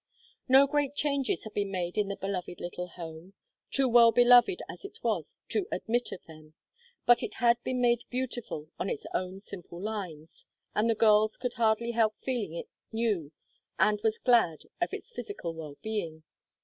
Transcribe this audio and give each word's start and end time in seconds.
No 0.49 0.65
great 0.65 0.95
changes 0.95 1.43
had 1.43 1.53
been 1.53 1.69
made 1.69 1.95
in 1.95 2.07
the 2.07 2.15
beloved 2.15 2.59
little 2.59 2.87
home 2.87 3.35
too 3.69 3.87
well 3.87 4.11
beloved 4.11 4.63
as 4.67 4.83
it 4.83 4.97
was 5.03 5.41
to 5.49 5.67
admit 5.71 6.11
of 6.11 6.25
them 6.25 6.55
but 7.05 7.21
it 7.21 7.35
had 7.35 7.61
been 7.63 7.79
made 7.79 8.05
beautiful 8.09 8.71
on 8.79 8.89
its 8.89 9.05
own 9.13 9.39
simple 9.39 9.79
lines, 9.79 10.47
and 10.73 10.89
the 10.89 10.95
girls 10.95 11.37
could 11.37 11.53
hardly 11.53 11.91
help 11.91 12.17
feeling 12.17 12.55
it 12.55 12.67
knew 12.91 13.31
and 13.77 14.01
was 14.01 14.17
glad 14.17 14.63
of 14.81 14.91
its 14.91 15.11
physical 15.11 15.53
well 15.53 15.77
being. 15.83 16.23